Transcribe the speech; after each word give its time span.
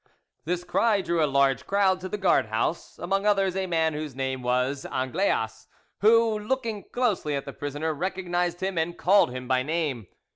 This 0.45 0.63
cry 0.63 1.01
drew 1.03 1.23
a 1.23 1.29
large 1.29 1.67
crowd 1.67 1.99
to 1.99 2.09
the 2.09 2.17
guard 2.17 2.47
house, 2.47 2.97
among 2.97 3.27
others 3.27 3.55
a 3.55 3.67
man 3.67 3.93
whose 3.93 4.15
name 4.15 4.41
was 4.41 4.83
Anglejas, 4.89 5.67
who, 5.99 6.39
looking 6.39 6.85
closely 6.89 7.35
at 7.35 7.45
the 7.45 7.53
prisoner, 7.53 7.93
recognised 7.93 8.61
him 8.61 8.79
and 8.79 8.97
called 8.97 9.29
him 9.29 9.47
by 9.47 9.61
name. 9.61 10.07